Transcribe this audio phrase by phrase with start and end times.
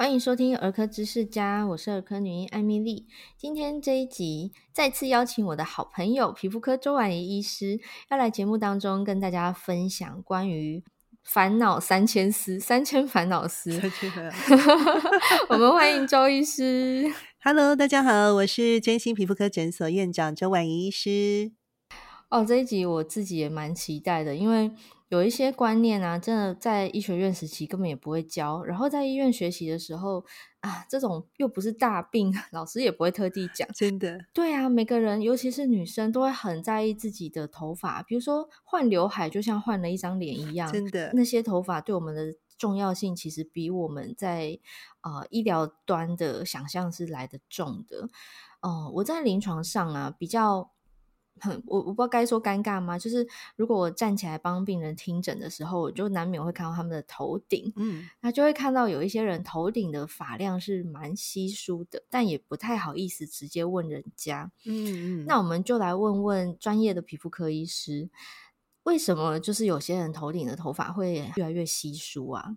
[0.00, 3.06] 欢迎收听儿科知识家，我是儿科女医艾米丽。
[3.36, 10.82] 今天这一集再次邀请我的好朋友皮肤科周婉仪医师，要来节目当中跟大家分享关于
[11.22, 13.78] 烦恼三千丝、三千烦恼丝。
[15.50, 17.12] 我们欢迎周医师。
[17.44, 21.52] Hello，大家好，我是真心皮肤科诊所院长周婉仪医师。
[22.30, 24.70] 哦，这一集我自己也蛮期待的，因为
[25.10, 30.24] 有一些观念啊，真的在医学院时期根本也不会教，然后在医院学习的时候
[30.60, 33.68] 啊，这种又不是大病， 老师也不会特地讲。
[33.74, 40.72] 真的，对啊，每个人，尤其是女生，都会很在意自己的头发，比如说换刘海，就像换了一张脸一样。
[40.72, 44.60] 真的，那些头发对我们的重要性，其实比我们在
[45.00, 48.08] 啊、呃、医疗端的想象是来得重的。
[48.60, 50.70] 哦、呃，我在临床上啊，比较。
[51.40, 52.98] 很，我我不知道该说尴尬吗？
[52.98, 53.26] 就是
[53.56, 68.08] 如果我站起来帮病人听诊的时候，我就难免会看到他们的头顶，嗯，那就会看到有一些人头顶的发量是蛮稀疏的，但也不太好意思直接问人家，嗯嗯，那我们就来问问专业的皮肤科医师，
[68.84, 72.56] 为什么就是有些人头顶的头发会越来越稀疏啊？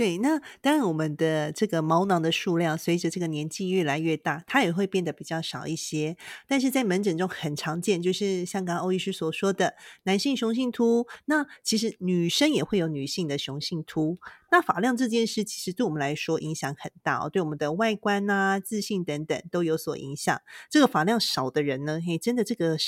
[0.00, 6.16] 对，那当然，我们的这个毛囊的数量随着这个年纪越来越大，它也会变得比较少一些。
[6.48, 11.06] 但是在门诊中很常见，就是像刚欧医师所说的，男性雄性秃。
[11.26, 14.18] 那其实女生也会有女性的雄性秃。
[14.50, 20.40] 那发量这件事，其实对我们来说影响很大哦，对我们的外观啊、自信等等都有所影响。
[20.70, 22.78] 这个发量少的人呢，嘿，真的这个。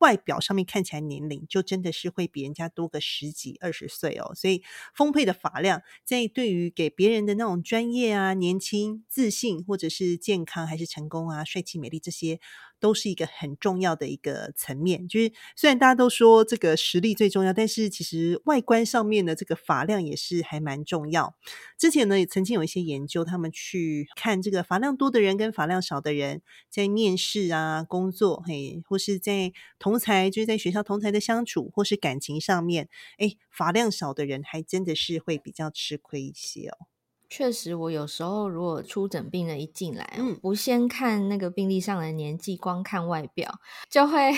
[0.00, 4.62] 外表上面看起来年龄就真的是会比人家多个十几二十岁哦，所以
[4.94, 12.40] 丰沛的发量在对于给别人的那种专业啊、年轻、自信，或者是健康还是成功啊、帅气美丽这些。
[12.80, 21.34] 都是一个很重要的一个层面，就是虽然大家都说这个实力最重要，但是其实外观上面的这个发量也是还蛮重要。
[21.78, 32.88] 之前呢，也曾经有一些研究，他们去看这个发量多的人跟发量少的人在面试啊、工作，嘿，或是在同才，就是在学校同才的相处，或是感情上面，
[33.18, 36.76] 诶，发量少的人还真的是会比较吃亏一些哦。
[37.36, 43.58] 确实，我有时候如果出诊病人一进来，嗯，不先看那个病历上的年纪，光看外表，
[43.90, 44.30] 就会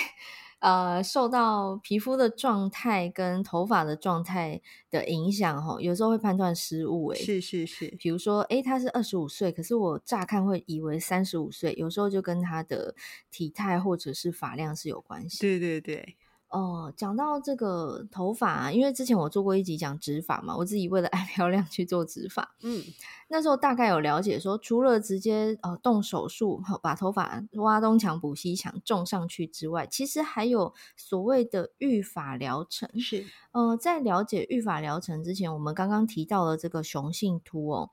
[0.57, 4.59] 呃受到皮肤的状态跟头发的状态
[4.89, 12.95] 的影响，哈，有时候会判断失误，诶，是是是，比如说，诶，他是二十五岁，可是我乍看会以为三十五岁，有时候就跟他的
[13.29, 16.17] 体态或者是发量是有关系，对对对。
[16.49, 22.55] 哦，讲到这个头发啊，因为之前我做过一集讲植发嘛，我自己为了 爱漂亮去做植发。
[22.63, 22.81] 嗯，
[23.27, 32.89] 那时候大概有了解说，除了直接呃动手术把头发挖东墙补西墙种上去之外，其实还有所谓的育发疗程。
[32.97, 37.91] 是，呃，在了解育发疗程之前，我们刚刚提到了这个雄性秃哦，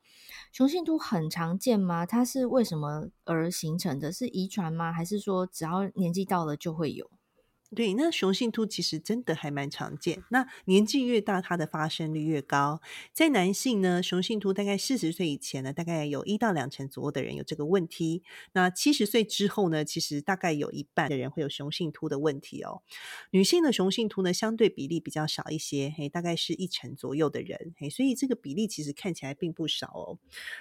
[0.53, 2.07] 雄性秃很常见吗？
[2.07, 4.13] 它是为什么而形成的？
[4.13, 4.93] 是遗传吗？
[4.93, 7.11] 还是说只要年纪到了就会有？
[7.75, 10.23] 对，那雄性秃其实真的还蛮常见。
[10.31, 12.81] 那年纪越大，它的发生率越高。
[13.13, 18.23] 在男性呢，雄性秃大概四十岁以前呢，大概有一到两成左右的人有这个问题。
[18.53, 22.83] 那七十岁之后呢，其实大概有一半的人会有雄性秃的问题哦。
[23.33, 30.19] 女性的雄性秃呢，相对比例比较少一些，嘿，大概是一成左右的人，嘿，所以这个比例其实看起来并不少哦。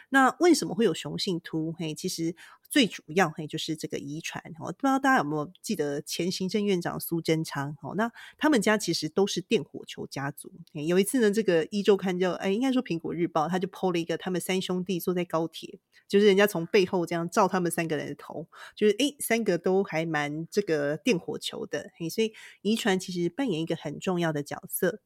[0.10, 1.72] 那为什么会有雄性秃？
[1.78, 2.36] 嘿，其实。
[2.74, 4.44] 最主要嘿，就是这个遗传。
[4.60, 7.78] 我不知道大家有没有记得前行政院长苏贞昌？
[7.84, 10.52] 哦，那他们家其实都是电火球家族。
[10.72, 21.92] 有一次呢，这个《一周刊》就哎，应该说《苹果日报》，他就 PO 了一个他们三兄弟坐在高铁，就是人家从背后这样照他们三个人的头，就是哎，三个都还蛮这个电火球的。
[22.00, 25.00] 嘿，所以遗传其实扮演一个很重要的角色。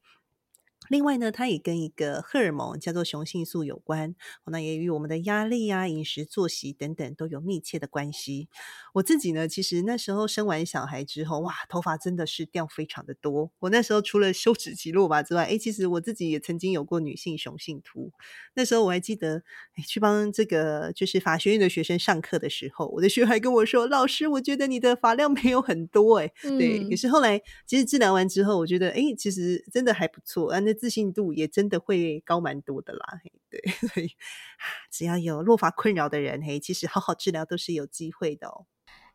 [0.88, 4.14] 另外呢，它也跟一个荷尔蒙叫做雄性素有关，
[4.46, 8.48] 那也与我们的压力啊、饮食、作息等等都有密切的关系。
[8.94, 13.50] 我自己呢，其实那时候生完小孩之后，哇，头发真的是掉非常的多。
[13.60, 18.10] 我那时候除了休止期落发之外，哎，其实我自己也曾经有过女性雄性秃。
[18.54, 19.42] 那时候我还记得，
[19.76, 26.88] 诶，去帮这个就是法学院的学生上课的时候，我的学生还跟我说：“老师，我觉得你的发量没有很多。”哎，对。
[26.88, 30.50] 可是后来其实治疗完之后，我觉得，哎，其实真的还不错。
[30.50, 33.20] 啊，那自信度也真的会高蛮多的啦，
[33.50, 34.16] 对，所以
[34.90, 38.66] 只要有落发困扰的人，嘿，其实好好治疗都是有机会的哦。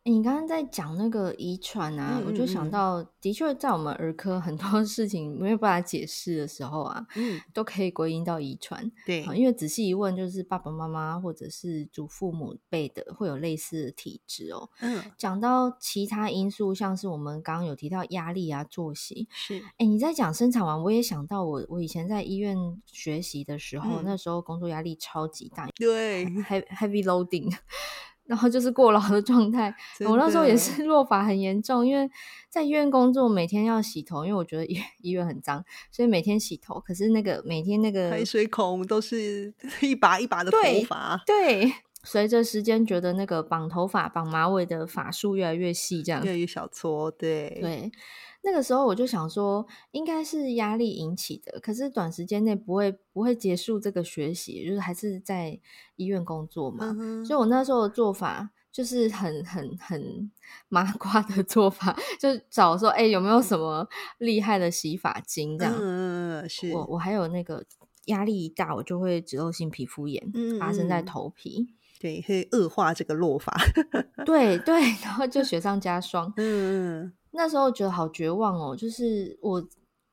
[0.06, 8.92] 你刚刚在讲那个遗传啊，我就想到，的确在我们儿科很多 事情没有办法解释的时候啊，嗯，都可以归因到遗传。
[9.06, 14.68] 对，因为仔细一问，就是爸爸妈妈或者是祖父母辈的会有类似的体质哦。
[14.80, 19.62] 嗯，讲到其他因素，像是我们刚刚有提到压力啊、作息，是。
[19.78, 22.54] 哎，你在讲生产完，我也想到我我以前在医院
[22.84, 27.50] 学习的时候，嗯，那时候工作压力超级大，对，heavy loading。
[28.26, 29.74] 然后就是过劳的状态，
[30.08, 32.10] 我那时候也是落发很严重，因为
[32.48, 36.80] 在医院工作，每天要洗头，因为我觉得医 医院很脏，所以每天洗头。
[36.80, 41.72] 可是那个每天那个排水孔都是 一把一把的头发，对，对。
[42.06, 47.90] 随着时间，觉得那个绑头发、绑马尾的发束越来越细，这样越来越小撮，对对。
[48.44, 55.58] 那个时候我就想说，应该是压力引起的，可是短时间内不会不会结束这个学习，就是还是在
[55.96, 56.94] 医院工作嘛。
[57.00, 60.30] 嗯、所以我那时候的做法就是很很很
[60.68, 63.88] 麻瓜的做法，就找说，哎、欸，有没有什么
[64.18, 65.74] 厉害的洗发精这样？
[65.80, 67.64] 嗯，是我我还有那个
[68.06, 71.68] 压力一大，我就会脂漏性皮肤炎、嗯、发生在头皮，
[71.98, 73.56] 对，会恶化这个落发。
[74.26, 76.30] 对对，然后就雪上加霜。
[76.36, 77.10] 嗯。
[77.36, 79.68] 那时候觉得好绝望哦，就是我，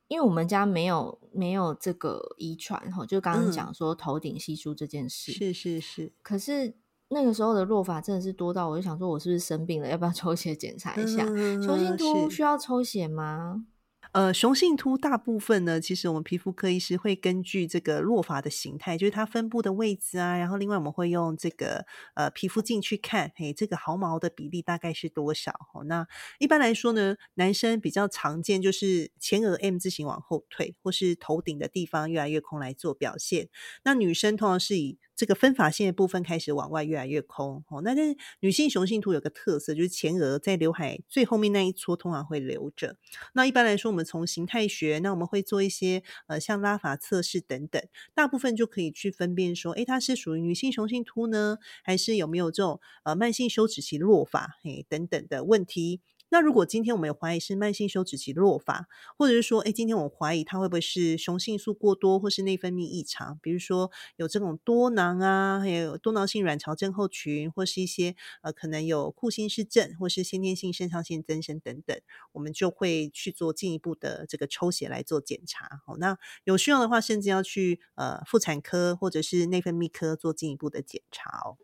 [0.07, 6.11] 因为我们家没有没有这个遗传哈，就刚刚讲说头顶稀疏这件事，嗯，是是是。
[6.23, 6.73] 可是
[7.09, 9.87] 那个时候的落发真的是多到，我就想说，我是不是生病了？
[9.87, 11.23] 要不要抽血检查一下？
[11.29, 13.65] 嗯，雄性秃需要抽血吗？
[14.13, 21.85] 呃，雄性秃大部分呢，其实我们皮肤科医师会根据这个落发的形态，就是它分布的位置啊，然后另外我们会用这个
[22.15, 25.53] 呃皮肤镜去看，嘿，这个毫毛的比例大概是多少？
[25.73, 26.05] 哦，那
[26.39, 33.47] 一般来说呢，男生比较常见就是前额 M 字形往后退，或是头顶的地方越来越空来做表现。
[33.85, 42.95] 那女生通常是以这个分发线的部分开始往外越来越空哦，那但女性雄性秃有个特色，就是前额在刘海最后面那一撮通常会留着。
[43.33, 47.79] 那一般来说，我们从形态学，那我们会做一些呃像拉法测试等等，
[48.15, 56.01] 大部分就可以去分辨说，诶，它是属于女性雄性秃呢，还是有没有这种呃慢性休止期落发嘿等等的问题。
[56.31, 58.87] 那如果今天我们有怀疑是慢性休止期落发，
[59.17, 71.99] 或者是说，哎，今天我怀疑它会不会是雄性素过多，或是内分泌异常，比如说有这种多囊啊，还有多囊性卵巢症候群，或是一些呃可能有库欣氏症，或是先天性肾上腺增生等等，
[72.31, 75.81] 我们就会去做进一步的这个抽血来做检查。
[75.85, 81.57] 好，那有需要的话，甚至要去呃妇产科或者是内分泌科做进一步的检查哦。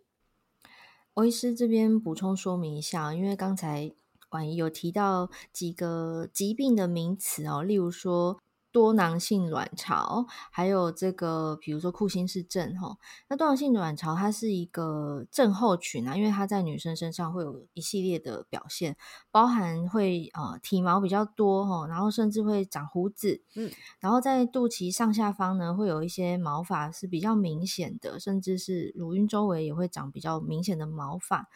[1.13, 3.95] 欧医师这边补充说明一下，因为刚才。
[4.29, 8.39] 婉仪有提到几个疾病的名词哦，例如说
[8.69, 12.97] 多囊性卵巢，还有这个，比如说库欣氏症哈。
[13.27, 18.95] 那多囊性卵巢它是一个症候群啊，因为它在女生身上会有一系列的表现，
[19.31, 31.47] 包含会呃体毛比较多哈，然后甚至会长胡子，嗯，然后在肚脐上下方呢会有一些毛发是比较明显的，甚至是乳晕周围也会长比较明显的毛发。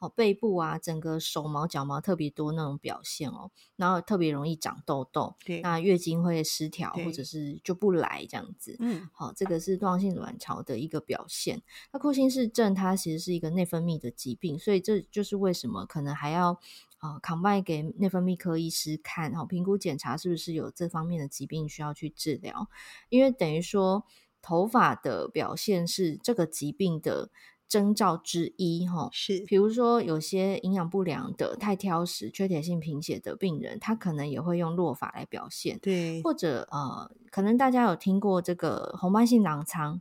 [0.00, 11.60] 哦，背部啊，整个手毛、脚毛特别多那种表现哦，然后特别容易长痘痘，对，那月经会失调或者是就不来这样子，嗯，好，这个是多囊性卵巢的一个表现。
[11.92, 16.60] 那库欣氏症它其实是一个内分泌的疾病，所以这就是为什么可能还要
[16.98, 22.68] 啊 combine 给内分泌科医师看，好，评估检查是不是有这方面的疾病需要去治疗，
[23.08, 24.04] 因为等于说
[24.40, 27.30] 头发的表现是这个疾病的。
[27.68, 40.00] 征兆之一，哈，是，比如说有些营养不良的、太挑食、缺铁性贫血的病人，他可能也会用落法来表现，对，或者呃，可能大家有听过这个红斑性狼疮，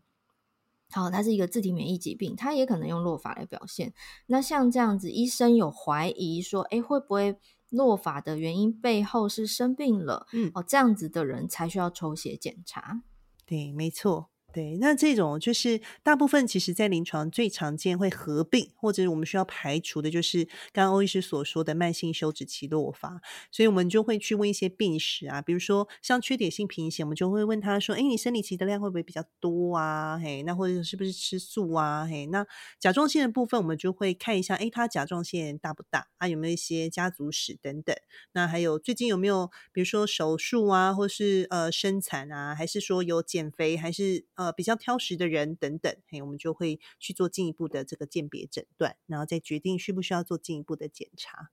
[0.91, 3.93] 好，它是一个自体免疫疾病，它也可能用落法来表现。
[4.27, 7.37] 那像这样子，医生有怀疑说，哎，会不会
[7.69, 10.25] 落法的原因背后是生病了？
[10.31, 13.01] 嗯，哦，这样子的人才需要抽血检查。
[13.45, 14.29] 对，没错。
[14.57, 23.21] 对，那这种就是大部分其实在临床最常见会合并，或者我们需要排除的，就是刚刚欧医师所说的慢性休止期落发。
[23.51, 30.17] 所以我们就会去问一些病史啊，比如说像缺铁性贫血，我们就会问他说：“哎，你生理期的量会不会比较多啊？
[30.17, 32.07] 嘿，那或者是不是吃素啊？
[32.09, 32.43] 嘿，那
[32.79, 36.27] 甲状腺的部分，我们就会看一下，哎，他甲状腺大不大啊？
[36.27, 37.95] 有没有一些家族史等等？
[38.31, 51.49] 那还有最近有没有，比如说手术啊，或是呃生产啊，还是说有减肥，还是呃。”比较挑食的人等等，嘿，我们就会去做进一步的这个鉴别诊断，然后再决定需不需要做进一步的检查。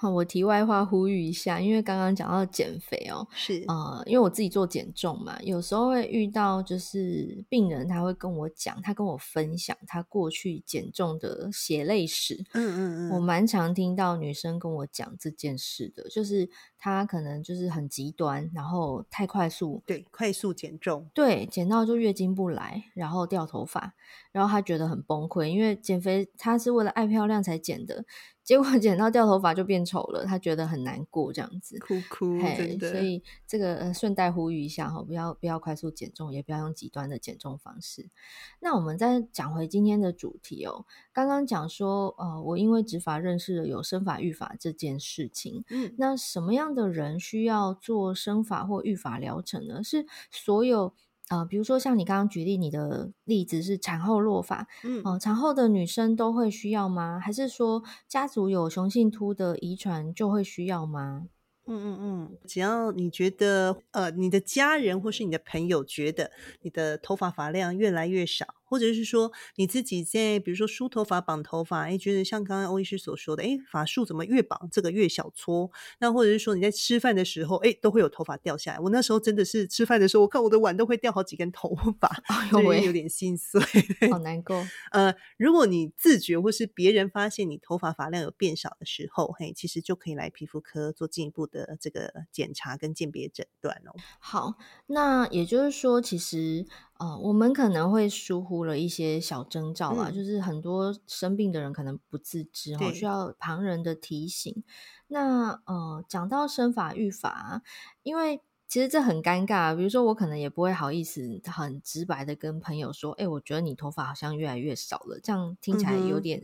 [0.00, 12.42] 好，我题外话呼吁一下，因为刚刚讲到减肥哦，是呃，因为我自己做减重嘛，有时候会遇到就是病人他会跟我讲，他跟我分享他过去减重的血泪史。
[12.54, 23.92] 嗯嗯嗯，我蛮常听到女生跟我讲这件事的，就是她可能就是很极端，然后太快速，对，快速减重，对，减到就月经不来，然后掉头发，
[24.32, 28.06] 然后她觉得很崩溃，因为减肥她是为了爱漂亮才减的。
[28.50, 32.90] 结果剪到掉头发就变丑了，他觉得很难过，这样子哭哭，真的。
[32.90, 38.10] 所以这个呃，顺带呼吁一下哈，不要不要快速减重，也不要用极端的减重方式。
[38.58, 49.80] 那我们再讲回今天的主题哦，刚刚讲说呃，我因为植发认识了有生法育法这件事情，嗯，那什么样的人需要做生法或育法疗程呢？
[49.84, 50.92] 是所有。
[51.30, 57.18] 呃，比如说像你刚刚举例，你的例子是产后落发，嗯，呃，产后的女生都会需要吗？
[57.18, 61.28] 还是说家族有雄性秃的遗传就会需要吗？
[61.66, 66.32] 嗯嗯嗯，只要你觉得，呃，你的家人或是你的朋友觉得
[66.62, 68.59] 你的头发发量越来越少。
[68.70, 75.72] 或者是说你自己在，比如说梳头发、绑头发，哎，觉得像刚刚欧医师所说的，哎，发束怎么越绑这个越小撮？
[75.98, 78.78] 那或者是说你在吃饭的时候，哎，都会有头发掉下来。
[78.78, 83.60] 我那时候真的是吃饭的时候，我看我的碗都会掉好几根头发， 哎呦喂，有点心碎，
[84.08, 84.64] 好难过。
[84.92, 93.90] 呃，如果你自觉或是别人发现你头发发量有变少的时候，嘿，其实就可以来皮肤科做进一步的这个检查跟鉴别诊断哦。
[94.20, 94.54] 好，
[94.86, 96.66] 那也就是说，其实。
[97.00, 104.62] 呃，我们可能会疏忽了一些小征兆啊，嗯、就是很多生病的人可能不自知，哈，需要旁人的提醒。
[105.06, 107.62] 那呃，讲到生法育法，
[108.02, 109.74] 因为其实这很尴尬。
[109.74, 116.42] 比如说，我可能也不会好意思很直白的跟朋友说，哎、欸，我觉得你头发好像越来越少了，这样听起来有点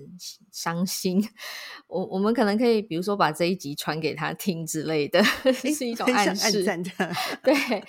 [0.51, 1.21] 伤心。
[1.21, 1.29] 嗯、
[1.89, 6.67] 我我们可能可以，比如说把这一集传给他听之类的， 欸、是一种暗示。
[6.67, 6.83] 暗
[7.43, 7.85] 对。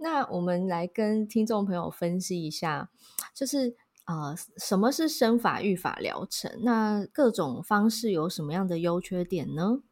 [0.00, 2.90] 那我们来跟听众朋友分析一下，
[3.34, 3.76] 就是
[4.06, 6.50] 呃，什么是生法育法疗程？
[6.62, 9.82] 那各种方式有什么样的优缺点呢？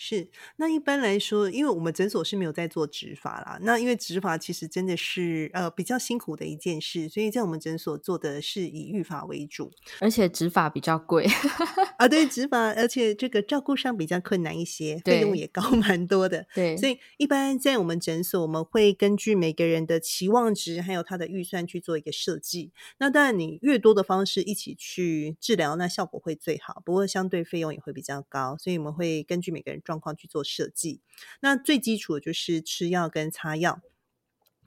[0.00, 3.58] 是，那一般来说，因为我们诊所是没有在做植发啦。
[3.62, 11.26] 那因为植发其实真的是呃比较辛苦的一件事，所以在我们诊所做的是以育发为主，而且植发比较贵
[11.98, 12.06] 啊。
[12.06, 16.46] 对，植发，而且这个照顾上比较困难一些，费用也高 蛮多的。
[16.54, 22.70] 对，所以一般在我们诊所，我们会根据每个人的期望值还有他的预算去做一个设计。
[22.98, 28.56] 那当然，你越多的方式一起去治疗，那效果会最好，不过相对费用也会比较高。
[28.56, 29.82] 所以我们会根据每个人。
[29.88, 31.00] 状况去做设计，
[31.40, 33.80] 那最基础的就是吃药跟擦药。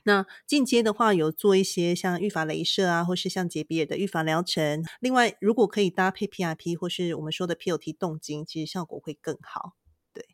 [0.04, 4.84] 那进阶的话，有做一些像育发雷射啊，或是像杰比尔的预防疗程。
[5.00, 9.74] 另外，如果可以搭配 PRP 或是我们说的 POT 动精，其实效果会更好。
[10.12, 10.26] 对。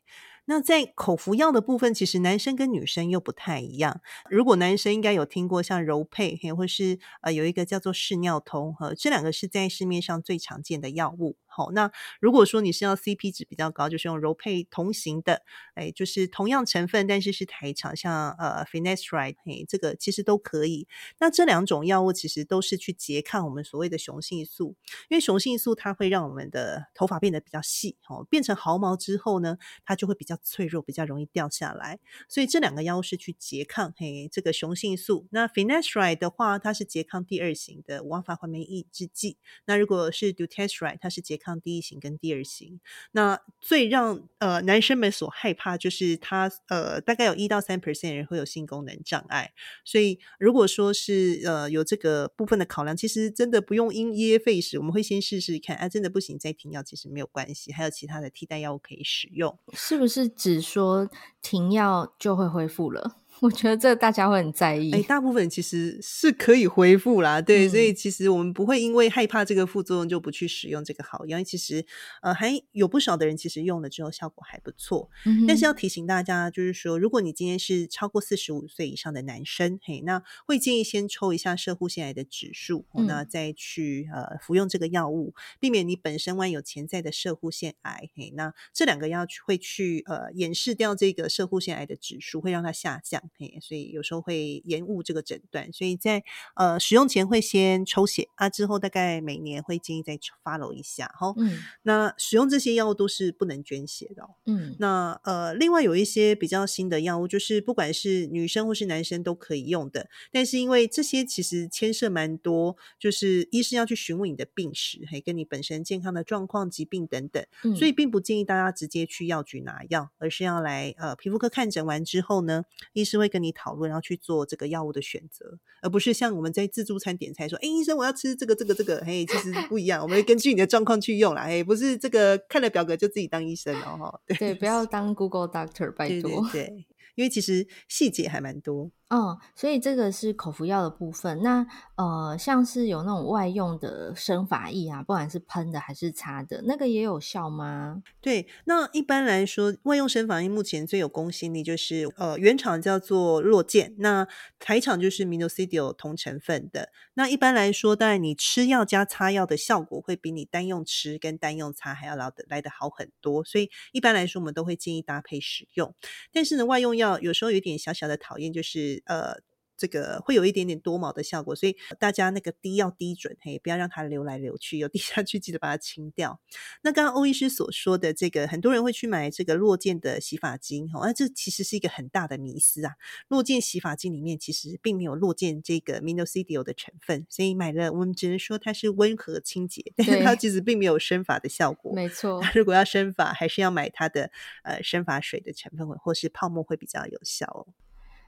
[0.46, 4.00] 那在口服药的部分，其实男生跟女生又不太一样。
[4.30, 11.36] 如果男生应该有听过像柔沛，或是呃有一个叫做视尿通，和这两个是在市面上最常见的药物。
[11.58, 15.42] 好，那如果说你是要 CP 值比较高，就是用柔配同型的，
[15.74, 20.86] 哎，就是同样成分，但是是台厂，像呃 Finasteride，嘿，这个其实都可以。
[21.18, 24.76] 那这两种药物其实都是去拮抗我们所谓的雄性素，
[25.08, 31.98] 因为雄性素它会让我们的头发变得比较细，哦，变成毫毛之后呢，它就会比较脆弱，比较容易掉下来。
[32.28, 35.26] 所以这两个药物是去拮抗嘿这个雄性素。
[35.30, 39.38] 那 Finasteride 的话，它是拮抗第二型的五黄环酶抑制剂。
[39.64, 42.78] 那如果是 Dutasteride，它是拮抗抗第一型跟第二型，
[43.12, 49.52] 那最让呃男生们所害怕就是他呃大概有一到三 percent 人会有性功能障碍，
[49.82, 61.08] 所以如果说是呃有这个部分的考量，其实真的不用因噎废食，我们会先试试看，啊真的不行再停药，其实没有关系，还有其他的替代药物可以使用，是不是只说
[61.40, 63.22] 停药就会恢复了？
[63.40, 64.90] 我觉得这大家会很在意。
[64.92, 71.38] 哎，大部分其实是可以恢复啦，对，嗯、所以其实我们不会因为害怕这个副作用就不去使用这个好药。
[71.38, 71.84] 因为其实
[72.20, 75.08] 呃还有不少的人其实用了之后效果还不错。
[75.24, 88.10] 嗯、但是要提醒大家，就是说，如果你今天是超过四十五岁以上的男生，嘿，那会建议先抽一下射护腺癌的指数，嗯、那再去呃服用这个药物，避免你本身万一有潜在的射护腺癌。
[88.16, 93.22] 嘿，那这两个药会去呃掩饰掉这个射护腺癌的指数，会让它下降。
[93.36, 95.72] 象，嘿，所以有时候会延误这个诊断。
[95.72, 96.22] 所以在
[96.54, 101.34] 呃使用前会先抽血啊，之后大概每年会建议再 follow 一下，哈。
[101.36, 104.28] 嗯，那使用这些药物都是不能捐血的。
[104.46, 138.90] 嗯，那呃，另外有一些比较新的药物，就是不管是女生或是男生都可以用的，但是因为这些其实牵涉蛮多，就是医生要去询问你的病史，嘿，跟你本身健康的状况、疾病等等，嗯，所以并不建议大家直接去药局拿药，而是要来呃皮肤科看诊完之后呢，医师会跟你讨论，然后去做这个药物的选择，而不是像我们在自助餐点菜说，哎，医生我要吃这个这个这个，嘿，其实不一样，我们会根据你的状况去用啦，哎，不是这个看了表格就自己当医生哦，对，对，不要当 Google Doctor，拜托，对，对，对，因为其实细节还蛮多。
[139.10, 141.40] 嗯，所以这个是口服药的部分。
[141.42, 148.02] 那呃，像是有那种外用的生发液啊，不管是喷的还是擦的，那个也有效吗？
[148.20, 156.90] 对，那一般来说，外用生发液目前最有公信力就是呃，原厂叫做洛健，那台厂就是 Minoxidil 同成分的。
[157.14, 163.42] 那一般来说，当然你吃药加擦药的效果会比你单用吃跟单用擦还要来的来得好很多。
[163.42, 165.94] 所以一般来说，我们都会建议搭配使用。
[166.30, 168.97] 但是呢，外用药有时候有点小小的讨厌，就是。
[169.06, 169.40] 呃，
[169.76, 176.40] 这个会有一点点多毛的效果，所以大家那个滴要滴准，嘿，不要让它流来流去，有滴下去记得把它清掉。
[176.82, 182.94] 那刚刚欧医师所说的这个，很多人会去买这个落健的洗发精，哦，那这其实是一个很大的迷思啊。
[183.28, 191.94] 落健洗发精里面其实并没有落健这个 Minoxidil 的成分，所以买了我们只能说它是温和清洁，但是它其实并没有生发的效果。
[191.94, 194.32] 没错，如果要生发，还是要买它的
[194.64, 197.72] 呃生发水的成分或是泡沫会比较有效哦。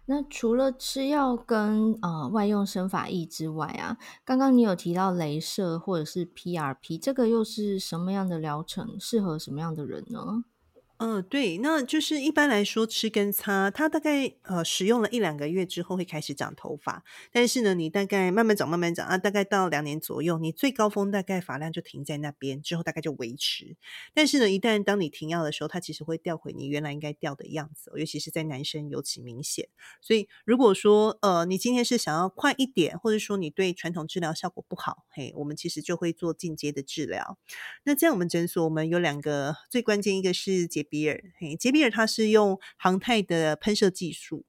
[0.06, 10.44] 那除了吃药跟呃外用生发液之外啊，刚刚你有提到镭射或者是 PRP，这个又是什么样的疗程，适合什么样的人呢？
[11.02, 17.02] 嗯、对，那就是一般来说吃跟擦，它大概呃使用了一两个月之后会开始长头发，
[17.32, 23.78] 但是呢，你大概慢慢长慢慢长啊，大概到两年左右，你最高峰大概发量就停在那边，之后大概就维持。
[24.12, 29.70] 但是呢，一旦当你停药的时候，它其实会掉回你原来应该掉的样子，尤其是在男生尤其明显。
[30.02, 37.38] 所以如果说呃你今天是想要快一点，或者说你对传统治疗效果不好，嘿，我们其实就会做进阶的治疗。
[37.84, 44.44] 那在我们诊所，我们有两个最关键，一个是洁比尔，嘿，杰比尔它是用航太的喷射技术。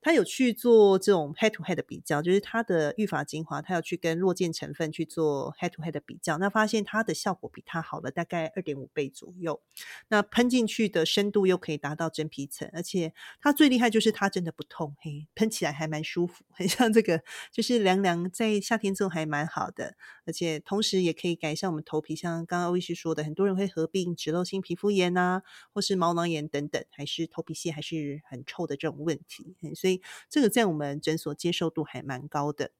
[0.00, 9.60] 他有去做这种 head to head 的比较，就是他的育发精华，他要去跟弱健成分去做 head to head 的比较，那发现它的效果比它好了大概二点五倍左右。
[10.08, 25.42] 那喷进去的深度又可以达到真皮层，而且它最厉害就是它真的不痛，嘿，喷起来还蛮舒服，很像这个就是凉凉，在夏天做还蛮好的，而且同时也可以改善我们头皮，像刚刚欧医师说的，很多人会合并脂漏性皮肤炎啊，
[25.74, 29.87] 或是毛囊炎等等，还是头皮屑还是很臭的这种问题，所以。
[29.88, 32.72] 所以这个在我们诊所接受度还蛮高的，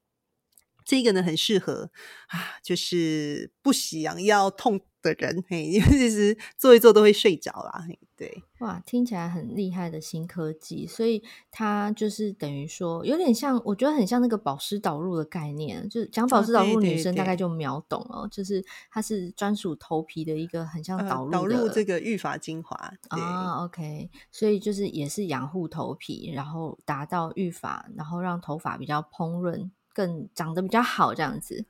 [0.89, 1.91] 这个呢很适合
[2.29, 11.21] 啊，就是不想要痛的人，嘿， 因为其实做一做都会睡着啦，嘿，对，哇，听起来很厉害的新科技，所以
[11.51, 22.75] 它就是等于说有点像，我觉得很像那个保湿导入的概念，就是讲保湿导入，女生大概就秒懂哦，哦对对对，就是它是专属头皮的一个很像导入导入这个育发精华
[23.09, 31.65] 啊，OK，所以就是也是养护头皮，然后达到育发，然后让头发比较蓬润，更长得比较好这样子。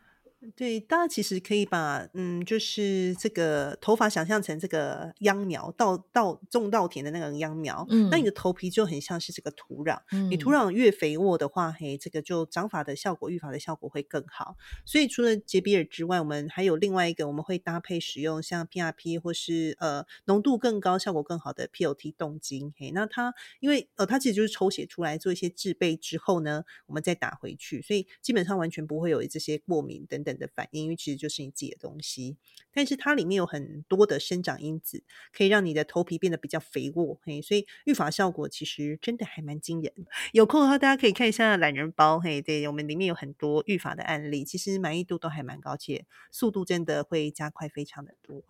[0.56, 7.86] 对，大家其实可以把嗯，就是这个头发想象成这个秧苗，稻稻种稻田的那个秧苗。
[7.89, 9.99] 嗯，那你的头皮就很像是这个土壤。
[10.13, 14.56] 嗯，你土壤越肥沃的话，嘿，这个就长发的效果、育发的效果会更好。
[14.86, 22.73] 所以除了杰比尔之外，我们还有另外一个，我们会搭配使用像 PRP 或是呃浓度更高、效果更好的 POT 冻精。
[22.78, 30.28] 嘿，那它因为呃它其实就是抽血出来做一些制备之后呢，我们再打回去，所以基本上完全不会有这些过敏等等。
[30.37, 32.37] 的反应，因为其实就是你自己的东西，
[32.73, 39.93] 但是它里面有很多的生长因子，可以让你的头皮变得比较肥沃，嘿，所以育发效果其实真的还蛮惊人。
[40.33, 48.43] 有空的话，大家可以看一下懒人包，嘿，对，我们里面有很多育发的案例，其实满意度都还蛮高，且速度真的会加快非常的多。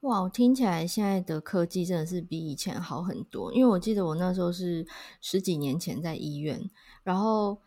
[0.00, 4.86] 哇，我听起来现在的科技真的是比以前好很多，因为我记得我那时候是
[5.20, 6.70] 十几年前在医院，
[7.02, 7.60] 然后。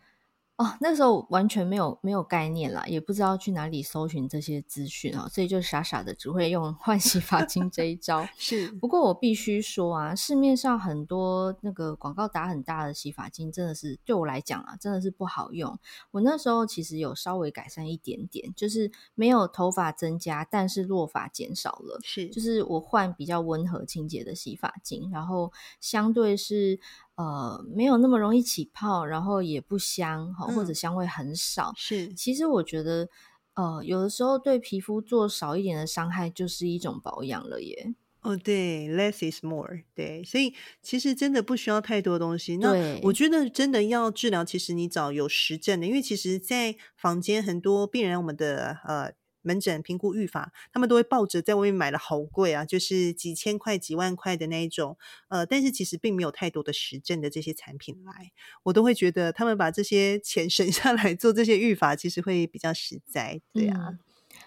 [0.62, 8.24] 哦，那时候完全没有没有概念啦，也不知道去哪里搜寻这些资讯啊，所以就傻傻的只会用 换洗发精这一招。
[8.38, 15.76] 是，不过我必须说啊，市面上很多那个广告打很大的洗发精，真的是对我来讲啊，真的是不好用。
[16.12, 21.98] 我那时候其实有稍微改善一点点，就是没有头发增加，但是落发减少了。
[22.04, 26.78] 是，就是我换比较温和清洁的洗发精，然后相对是。
[27.22, 31.72] 呃没有那么容易起泡，然后也不香哈，嗯、或者香味很少。
[31.76, 33.08] 是，其实我觉得
[33.54, 37.94] 呃有的时候对皮肤做少一点的伤害，就是一种保养了耶。
[38.22, 42.56] 哦，对，less is more，对，所以其实真的不需要太多东西。
[42.58, 42.70] 那
[43.02, 54.96] 我觉得真的要治疗，其实你找有实证的，因为其实，在房间很多病人，我们的呃门诊评估预防，他们都会抱着在外面买了好贵啊，就是几千块、几万块的那一种，
[55.28, 58.32] 呃，但是其实并没有太多的实证的这些产品来，
[58.64, 63.98] 我都会觉得他们把这些钱 省下来做这些预防，其实会比较实在，对啊。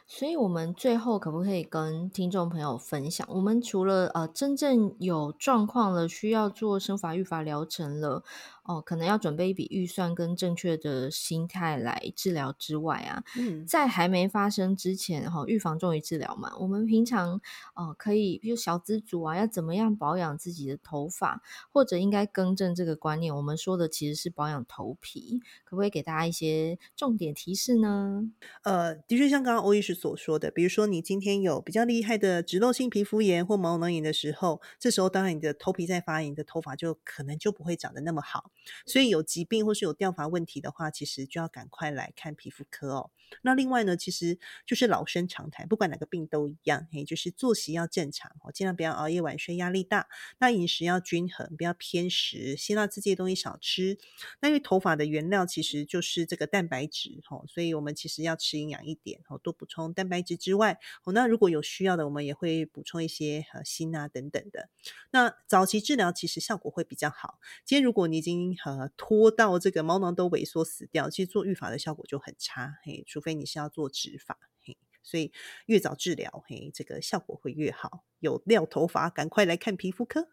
[0.08, 3.28] 所以，我们最后可不可以跟听众朋友分享？
[3.30, 8.24] 我们除了呃真正有状况了，需要做生法育发疗程了，
[8.66, 16.52] 哦、呃，可能要准备一笔预算跟正确的心态来治疗之外啊，嗯，在还没发生之前，哈、哦，预防重于治疗嘛。
[16.58, 17.36] 我们平常
[17.76, 23.36] 哦、呃，可以比如小资族啊，要怎么样保养自己的头发，或者应该更正这个观念？
[23.36, 28.24] 我们说的其实是保养头皮，可不可以给大家一些重点提示呢？
[28.64, 38.52] 呃，的确，像刚刚欧医师所说的，比如说你今天有比较厉害的脂漏性皮肤炎或毛囊炎的时候，这时候当然你的头皮在发炎，你的头发就可能就不会长得那么好。
[38.86, 43.12] 所以有疾病或是有掉发问题的话，其实就要赶快来看皮肤科哦。
[43.42, 50.08] 那另外呢，其实就是老生常谈，不管哪个病都一样，嘿，就是作息要正常哦，尽量不要熬夜晚睡，压力大。
[50.38, 53.98] 那饮食要均衡，不要偏食，辛辣刺激的东西少吃。
[54.42, 64.70] 那因为头发的原料其实就是这个蛋白质哦，所以我们其实要吃营养一点哦，多补充蛋白质之外哦，那如果有需要的，我们也会补充一些呃锌啊等等的。
[65.10, 67.40] 那早期治疗其实效果会比较好。
[67.66, 75.32] 今天如果你已经呃拖到这个毛囊都萎缩死掉，其实做预防的效果就很差，嘿，除非你是要做植发，嘿，所以
[75.66, 78.04] 越早治疗，嘿，这个效果会越好。
[78.20, 80.28] 有掉头发，赶快来看皮肤科。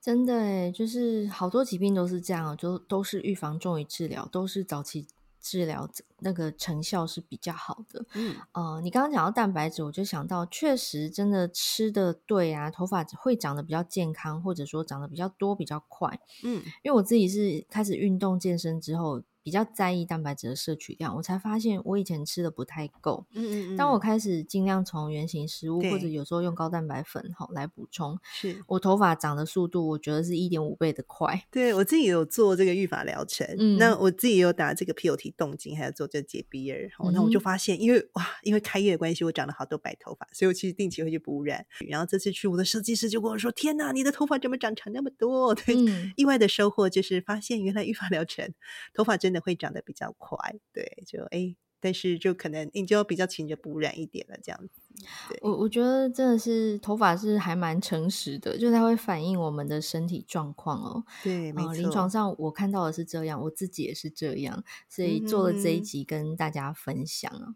[0.00, 5.06] 真的诶，就是好多疾病都是这样，就都是预防重于治疗，都是早期。
[5.40, 8.04] 治疗那个成效是比较好的。
[8.14, 16.20] 嗯，呃，你刚刚讲到蛋白质，我就想到，确实真的吃的对啊，头发会长得比较健康，或者说长得比较多、比较快。
[16.44, 19.22] 嗯，因为我自己是开始运动健身之后。
[19.42, 23.26] 比较在意蛋白质的摄取量，我才发现我以前吃的不太够。
[23.34, 23.76] 嗯嗯嗯。
[23.76, 31.42] 当我开始尽量从原型食物，或者有时候用高蛋白粉好来补充，是我头发长的速度，我觉得是一点五倍的快。
[31.50, 41.64] 对，我自己有做这个育发疗程，嗯，那我自己有打这个 POT 动静，还有做这个洁鼻儿，然后我就发现，因为哇，因为开业的关系，我长了好多白头发，所以我其实定期会去补染。
[41.88, 48.52] 然后这次去，我的设计师就跟我说：“天哪，你的头发怎么长长那么多？”对，嗯、意外的收获就是发现，原来育发疗程
[48.92, 49.29] 头发真。
[49.30, 50.36] 真的会长得比较快，
[50.72, 54.80] 对，就哎，但是就可能你就比较勤着补染一点了，这样子。
[55.28, 61.04] 对，我我觉得真的是头发是还蛮诚实的，就它会反映我们的身体状况哦。
[61.22, 61.72] 对，没错。
[61.74, 67.54] 临床上我看到的是这样，我自己也是这样，所以做了这一集跟大家分享啊。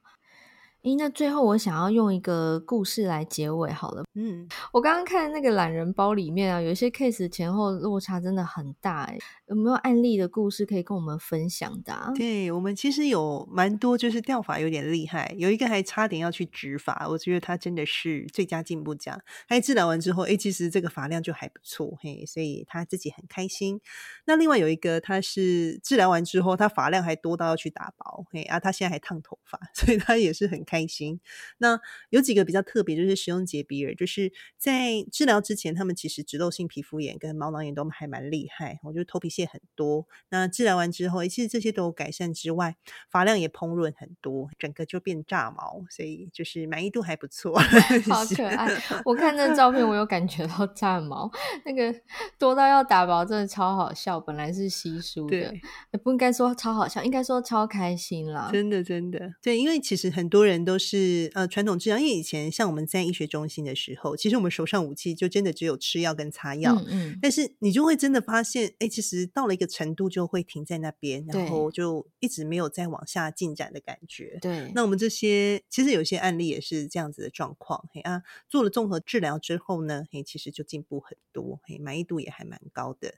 [0.84, 4.04] 诶，那最后我想要用一个故事来结尾好了。
[4.16, 12.12] 嗯，我刚刚看那个懒人包里面啊，有一些 case 前后落差真的很大诶，有没有案例的故事可以跟我们分享的啊？
[12.14, 19.18] 对，我们其实有蛮多，就是掉发有点厉害，有一个还差点要去植发，我觉得他真的是最佳进步奖。
[19.48, 23.80] 他治疗完之后，诶，其实这个发量就还不错，嘿，所以他自己很开心。
[24.26, 30.73] 那另外有一个，他是治疗完之后，他发量还多到要去打薄，嘿，啊，他现在还烫头发，所以他也是很开。
[30.74, 31.20] 开心。
[31.58, 31.78] 那
[32.10, 38.80] 有几个比较特别，就是使用洁鼻尔，就是在治疗之前，他们其实脂漏性皮肤炎跟毛囊炎都还蛮厉害。
[38.82, 40.08] 我觉得头皮屑很多。
[40.30, 42.74] 那治疗完之后，其实这些都有改善之外，
[43.08, 47.56] 发量也蓬润很多，整个就变炸毛，所以就是满意度还不错。
[48.10, 48.68] 好可爱！
[49.06, 51.30] 我看那照片，我有感觉到炸毛，
[51.64, 51.94] 那个
[52.36, 54.18] 多到要打薄，真的超好笑。
[54.18, 55.36] 本来是稀疏的，
[55.92, 58.48] 也不应该说超好笑，应该说超开心啦。
[58.50, 60.63] 真的，真的，对，因为其实很多人。
[60.64, 74.38] 都是呃传统治疗，因为以前像我们在医学中心的时候，其实我们手上武器就真的只有吃药跟擦药，嗯，嗯，但是你就会真的发现，哎，其实到了一个程度就会停在那边，然后就一直没有再往下进展的感觉。
[74.40, 83.14] 对，那我们这些其实有些案例也是这样子的状况，嘿啊，做了综合治疗之后呢，嘿，其实就进步很多，嘿，满意度也还蛮高的。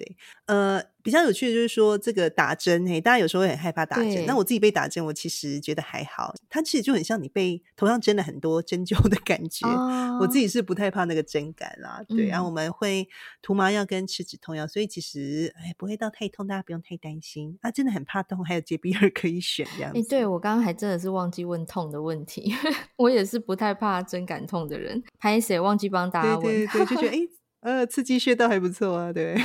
[0.00, 4.24] 对，呃，比较有趣的就是说这个打针，嘿，大家有时候会很害怕打针。
[4.24, 9.68] 那我自己被打针，我其实觉得还好，它其实就很像你被头上针了很多针灸的感觉。
[9.68, 12.24] 哦、我自己是不太怕那个针感啦，对。
[12.24, 13.06] 嗯、然后我们会
[13.42, 17.58] 涂麻药跟吃止痛药，所以其实哎不会到太痛，大家不用太担心。
[17.60, 19.98] 啊，真的很怕痛，还有洁鼻二可以选这样子。
[19.98, 22.54] 哎，对我刚刚还真的是忘记问痛的问题，
[22.96, 27.28] 我也是不太怕针感痛的人，拍谁忘记帮大家问，对对对，就觉得哎。
[27.60, 29.36] 呃，刺激穴道还不错啊，对。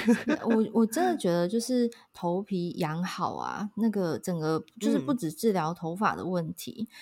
[0.44, 6.88] 我我真的觉得就是头皮养好啊，那个整个就是不止治疗头发的问题。
[6.90, 6.94] 嗯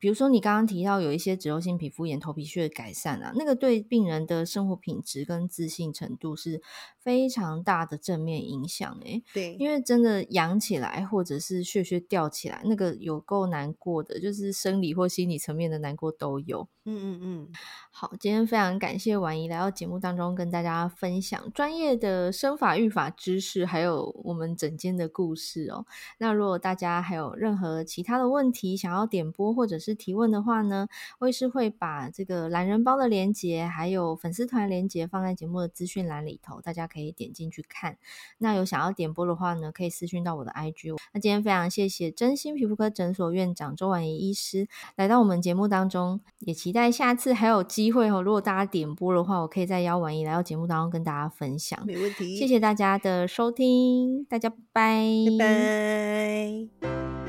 [0.00, 6.62] 比如说，你刚刚提到有一些脂漏性皮肤炎、头皮屑改善啊，那个对病人的生活品质跟自信程度是
[7.00, 9.24] 非常大的正面影响诶。
[9.34, 16.68] 对，因为真的痒起来或者是屑屑掉起来，那个有够难过的，就是生理或心理层面的难过都有。
[16.88, 17.48] 嗯嗯嗯。
[17.90, 25.84] 好，今天非常感谢婉仪来到节目当中跟大家分享专业的生法育法知识，还有我们整间的故事哦。
[26.16, 37.98] 那如果大家还有任何其他的问题想要点播或者是提问的话呢，我也是会把这个懒人包的连接还有粉丝团连接放在节目的资讯栏里头，大家可以点进去看。
[38.38, 40.96] 那有想要点播的话呢，可以私讯到我的 IG。
[41.12, 48.08] 那今天非常谢谢真心皮肤科诊所院长周婉仪医师来到我们节目当中，也期待下次还有机会。
[48.10, 51.78] 哦，如果大家点播的话，我可以再邀婉仪来到节目当中跟大家分享。
[51.84, 55.38] 没问题，谢谢大家的收听，大家拜拜。
[55.38, 57.27] 拜拜。